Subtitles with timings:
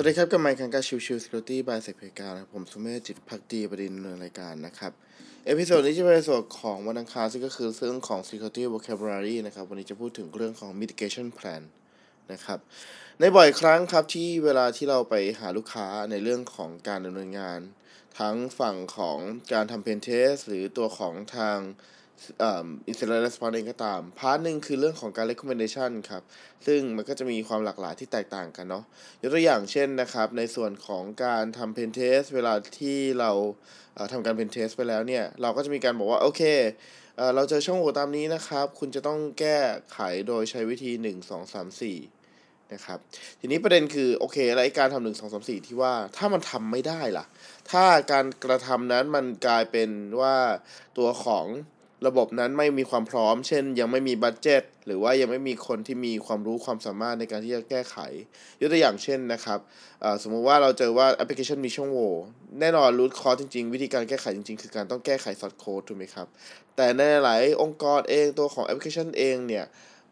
[0.00, 4.92] วัสดีครับกับไมค์คังกาชิวชิว Security by เซกเพการผมสุเมธจิตพักดีประเด็นในรายการนะครับ
[5.46, 11.62] episode นี้จะเป็น episode ของวันอังคารซึ่งก็คือเรื่องของ Security Vocabulary นะครับ วันนี้จะพูดถึงเรื่องของ Mitigation Plan
[12.32, 12.58] นะครับ
[13.20, 17.60] ในบ่อยครั้งครับที่เวลาที่เราไปหาลูกค้าในเรื่องของการดำเนินงาน
[18.18, 19.18] ทั้งฝั่งของ
[19.52, 21.58] การทำ Pen Test หรือตัวของทาง
[22.88, 26.22] Incident Response เองก็ตาม part หนึ่งคือเรื่องของการ recommendation ครับ
[26.66, 28.84] ซึ่งมันก็จะมีความหลากหลายที่แตกต่างกันเนาะ
[29.22, 33.30] ยกตัวอย่างเช่นนะครับ ในส่วนของการทำ pen test เวลาที่เรา
[34.12, 36.42] ทำการ pen test ไปแล้วเนี่ย เราก็จะมีการบอกว่า โอเค
[37.34, 39.58] เราเจอช่องโหว่ตามนี้นะครับ คุณจะต้องแก้
[39.92, 42.98] ไขโดยใช้วิธี 1 2 3 4 นะครับ
[43.40, 47.24] ทีนี้ประเด็นคือโอเคแล้วไอการทำหนึ่งสองสามสี่ที่ว่าถ้ามันทำไม่ได้ล่ะ
[47.70, 50.36] ถ้าการกระทำนั้นมันกลายเป็นว่า
[50.98, 51.46] ตัวของ
[52.06, 57.96] ระบบนั้นไม่มีความพร้อม เช่น ยังไม่มี budget หรือว่ายังไม่มีคนที่มีความรู้ความสามารถในการที่จะแก้ไข
[58.60, 59.58] ยกตัวอย่างเช่นนะครับ
[60.22, 62.12] สมมุติว่าเราเจอว่าแอปพลิเคชันมีช่องโหว่
[62.60, 66.26] แน่นอน root cause จริงๆ วิธีการแก้ไขจริงๆ คือการต้องแก้ไข source code ถูกไหมครับ
[66.76, 69.64] แต่ในหลายองค์กรเองตัวของแอปพลิเคชันเองเนี่ย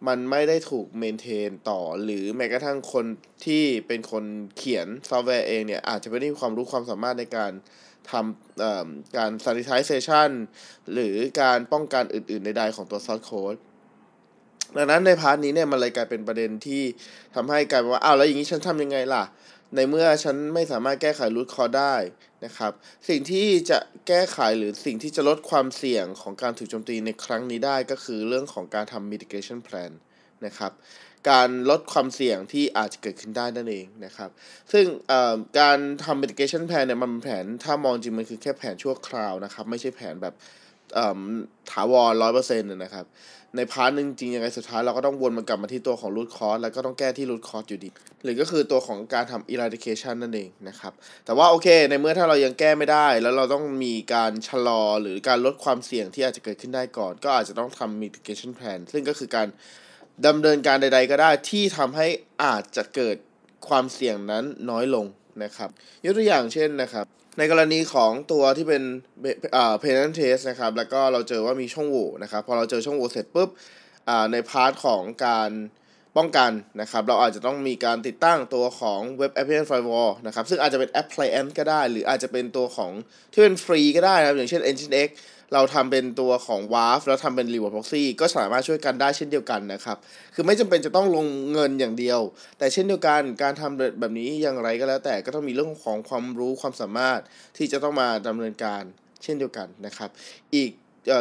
[0.08, 3.04] มันไม่ได้ถูก maintain ต่อ หรือแม้กระทั่งคน
[3.44, 4.24] ที่เป็นคน
[4.56, 7.52] เขียนซอฟต์แวร์เองเนี่ยอาจจะไม่ได้มีความรู้ความสามารถในการ
[8.12, 10.30] ทำการ sanitization
[10.92, 13.58] หรือการป้องกันอื่น ๆ ใดๆของตัว source code
[14.76, 16.82] ดังนั้นใน part นี้เนี่ยมันเลยกลายเป็นประเด็นที่
[17.34, 19.24] ทำให้กลายเป็นว่าอ้าวแล้วอย่างนี้ฉันทำยังไงล่ะ
[19.74, 21.94] ในเมื่อฉันไม่สามารถแก้ไข root cause ได้
[22.44, 22.72] นะครับ
[23.08, 29.92] สิ่งที่จะแก้ไขหรือสิ่งที่จะลดความเสี่ยงของการถูกโจมตีในครั้งนี้ได้ก็คือเรื่องของการทำ mitigation plan
[30.46, 30.72] นะครับ
[31.30, 34.30] การลดความเสี่ยงที่อาจจะเกิดขึ้นได้นั่นเองนะครับ
[34.72, 34.84] ซึ่ง
[35.60, 40.34] การทำ mitigation plan เนี่ยมันเป็นแผนถ้ามองจริงมันคือแค่แผนชั่วคราวนะครับ ไม่ใช่แผนแบบ
[41.70, 43.06] ถาวรร้อยเปอร์เซ็นต์นะครับ
[43.56, 47.88] ใน part นึงจริงยังไงสุดท้ายเราก็ต้องวนมากลับมาที่ตัวของ root cause แล้วก็ต้องแก้ที่ root cause อยู่ดี
[48.22, 50.92] หรือก็คือตัวของการทำ eradication นั่นเองนะครับ
[51.24, 59.48] แต่ว่าโอเค ในเมื่อถ้าเรายังแก้ไม่ได้ แล้วเราต้องมีการชะลอหรือการลดความเสี่ยงที่อาจจะเกิดขึ้นได้ก่อน ก็อาจจะต้องทำ mitigation plan ซึ่งก็คือการ
[60.26, 62.06] ดำเนินการใด ๆ ก็ได้ที่ทำให้
[62.44, 63.16] อาจจะเกิด
[63.68, 65.06] ความเสี่ยงนั้นน้อยลง
[65.44, 65.70] นะครับ
[66.04, 67.04] ยกตัวอย่างเช่นนะครับ
[67.38, 68.82] ในกรณีของตัวที่เป็น
[69.56, 73.48] อ่า penalty test นะครับ แล้วก็เราเจอว่ามีช่องโหว่นะครับ พอเราเจอช่องโหว่เสร็จปุ๊บ
[74.08, 75.50] อ่าในพาร์ทของการ
[76.16, 76.50] ป้องกัน
[76.80, 82.92] นะครับ เราอาจจะต้องมีการติดตั้งตัวของ Web Application Firewall นะครับ ซึ่งอาจจะเป็น Appliance ก็ได้ หรืออาจจะเป็นตัวของ
[83.32, 85.10] ที่เป็นฟรีก็ได้นะครับ อย่างเช่น Nginx
[85.54, 89.96] เราทำเป็นตัวของ WAF แล้วทำเป็น Reverse Proxy ก็สามารถช่วยกันได้เช่นเดียวกันนะครับ
[90.34, 92.20] คือไม่จำเป็นจะต้องลงเงินอย่างเดียว
[92.58, 97.20] แต่เช่นเดียวกันการทำแบบนี้อย่างไรก็แล้ว แต่ก็ต้องมีเรื่องของความรู้ความสามารถ
[97.56, 98.82] ที่จะต้องมาดำเนินการ
[99.22, 100.10] เช่นเดียวกันนะครับ
[100.54, 100.70] อีก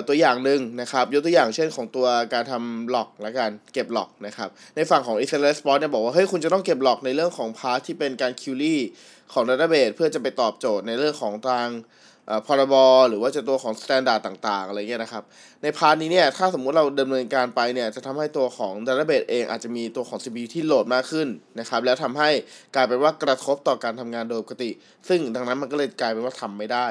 [0.07, 6.79] ตัวอย่างหนึ่งนะครับยกตัวอย่างเช่นของตัวการทำ log และการเก็บ log นะครับในฝั่งของ e x c e l l e l Sport เนี่ยบอกว่าเฮ้ยคุณจะต้องเก็บ
[6.84, 8.81] log ในเรื่องของ part ที่เป็นการ query
[9.34, 11.68] ของ Database เพื่อจะไปตอบโจทย์ในเรื่องของทาง
[12.47, 12.75] พรบ
[13.09, 15.24] หรือว่าจะตัวของ standard ต่าง ๆ อะไรเงี้ยนะครับ
[15.63, 21.28] ใน part นี้เนี่ย ถ้าสมมุติเราดำเนินการไปเนี่ย จะทำให้ตัวของ Database เองอาจจะมีตัวของ CPU ที่โหลดมากขึ้น
[21.59, 22.30] นะครับ แล้วทำให้
[22.75, 24.72] กลายเป็นว่ากระทบต่อการทำงานโดยปกติ
[25.08, 26.88] ซึ่งดังนั้นมันก็เลยกลายเป็นว่าทำไม่ได้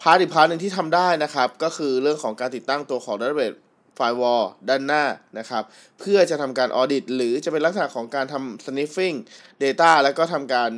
[0.00, 3.56] part อีก part หนึ่งที่ทำได้นะครับ ก็คือเรื่องของการติดตั้งตัวของ Database
[3.98, 5.04] firewall ด้านหน้า
[5.38, 5.62] นะครับ
[6.00, 9.16] เพื่อจะทำการ audit หรือจะเป็นลักษณะของการทำ sniffing
[9.62, 10.70] data แล้วก็ทำการ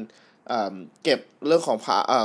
[1.04, 1.78] เก็บเรื่องของ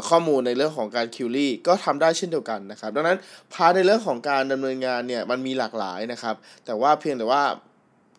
[0.10, 3.18] ข้อมูลในเรื่องของการคิวรี่ก็ทำได้เช่นเดียวกันนะครับ ดังนั้น
[3.54, 6.36] พาในเรื่องของการดำเนินงานเนี่ยมันมีหลากหลายนะครับ
[6.66, 7.44] แต่ว่าเพียงแต่ว่า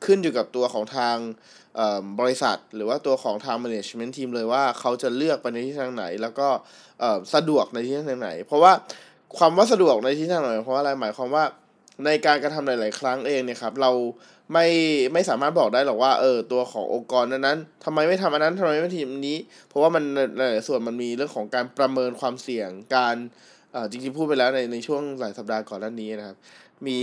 [0.04, 1.16] ขึ้นอยู่กับตัวของทาง
[2.20, 6.48] บริษัท หรือว่าตัวของทาง management team เลยว่าเขาจะเลือกไปในที่ทางไหน แล้วก็
[7.34, 8.72] สะดวกในที่ทางไหน เพราะว่า
[9.36, 11.44] ความว่าสะดวกในที่ทางไหนเพราะอะไรหมายความว่า
[12.04, 13.90] ในการกระทำหลาย ๆ ครั้งเองเนี่ยครับเรา
[14.52, 14.66] ไม่
[15.12, 19.38] ไม่สามารถบอกได้หรอกว่าเออตัวขององค์กรนั้นนั้นทำไมไม่ทำอันนั้นทำไมไม่ทำนี้
[19.68, 20.04] เพราะว่ามัน
[20.38, 23.16] ในส่วนมันมีเรื่องของการประเมินความเสี่ยงการ
[23.90, 26.36] จริงๆพูดไปแล้วในในช่วงหลายสัปดาห์ก่อนหน้านี้นะครับ
[26.86, 26.98] มี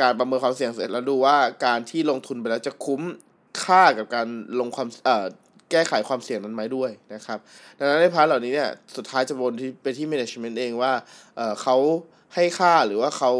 [0.00, 3.02] การประเมินความเสี่ยงเสร็จแล้วดูว่าการที่ลงทุนไปแล้วจะคุ้ม
[3.64, 4.26] ค่ากับการ
[4.60, 5.26] ลงความเอ่อ
[5.70, 7.38] แก้ไขความเสี่ยงนั้นไหมด้วยนะครับ
[7.78, 10.92] ดังนั้นในพาร์ทเหล่านี้เนี่ยสุดท้ายจะวนที่ไปที่ management เองว่า
[11.36, 11.76] เออเขา
[12.34, 13.32] ให้ค่าหรือว่าเขา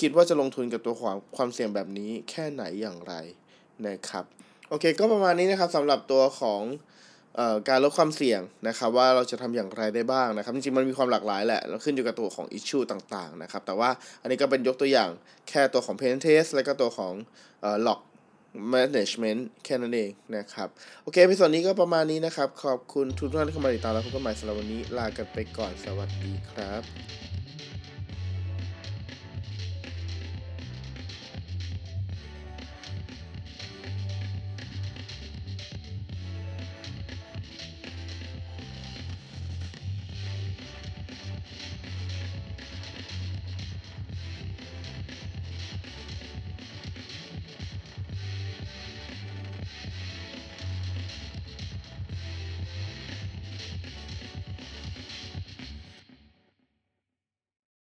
[0.00, 3.14] คิดว่าจะลงทุนกับตัวความความเสี่ยงแบบนี้แค่ไหนอย่างไร
[3.86, 4.24] นะครับ
[4.68, 6.62] โอเค ก็ประมาณนี้นะครับสำหรับตัวของ
[7.38, 13.90] อการลดความเสี่ยงนะครับว่าเราจะทำอย่างไรได้บ้างนะครับจริงๆมันมีความหลากหลายแหละแล้วขึ้นอยู่กับตัวของอิชชูต่างๆนะครับแต่ว่า
[14.22, 15.10] อันนี้ก็เป็นยกตัวอย่าง
[15.48, 17.14] แค่ตัวของ Pen Test และก็ตัวของ
[17.62, 18.00] เอ่อ Log
[18.74, 20.68] Management แค่นั้นเองนะครับ
[21.02, 26.82] โอเคพิส่วนนี้ก็ประมาณนี้นะครับ ขอบคุณทุกท่านที่เข้ามาติดตามแล้วพบกันใหม่สำหรับวันนี้ ลากันไปก่อนสวัสดีครับ